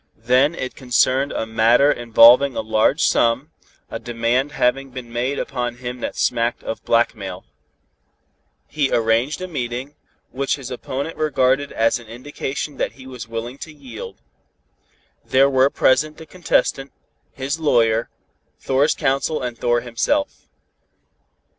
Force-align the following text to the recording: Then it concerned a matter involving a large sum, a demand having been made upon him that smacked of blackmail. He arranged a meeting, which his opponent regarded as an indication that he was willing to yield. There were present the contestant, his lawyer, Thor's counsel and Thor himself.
Then 0.17 0.55
it 0.55 0.73
concerned 0.73 1.31
a 1.31 1.45
matter 1.45 1.91
involving 1.91 2.55
a 2.55 2.61
large 2.61 3.03
sum, 3.03 3.51
a 3.91 3.99
demand 3.99 4.53
having 4.53 4.89
been 4.89 5.13
made 5.13 5.37
upon 5.37 5.75
him 5.75 5.99
that 5.99 6.15
smacked 6.15 6.63
of 6.63 6.83
blackmail. 6.83 7.45
He 8.65 8.89
arranged 8.91 9.41
a 9.43 9.47
meeting, 9.47 9.93
which 10.31 10.55
his 10.55 10.71
opponent 10.71 11.17
regarded 11.17 11.71
as 11.71 11.99
an 11.99 12.07
indication 12.07 12.77
that 12.77 12.93
he 12.93 13.05
was 13.05 13.27
willing 13.27 13.59
to 13.59 13.71
yield. 13.71 14.23
There 15.23 15.51
were 15.51 15.69
present 15.69 16.17
the 16.17 16.25
contestant, 16.25 16.91
his 17.33 17.59
lawyer, 17.59 18.09
Thor's 18.59 18.95
counsel 18.95 19.43
and 19.43 19.55
Thor 19.55 19.81
himself. 19.81 20.47